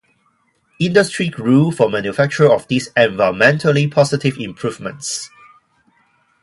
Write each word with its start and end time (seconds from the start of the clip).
Industry 0.79 1.29
grew 1.29 1.71
for 1.71 1.87
manufacture 1.87 2.51
of 2.51 2.67
these 2.67 2.89
environmentally 2.93 3.91
positive 3.93 4.35
improvements. 4.39 5.29